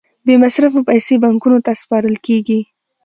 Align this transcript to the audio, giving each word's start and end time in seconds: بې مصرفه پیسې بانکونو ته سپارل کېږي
بې 0.25 0.35
مصرفه 0.43 0.81
پیسې 0.89 1.13
بانکونو 1.23 1.57
ته 1.65 1.71
سپارل 1.81 2.15
کېږي 2.25 2.59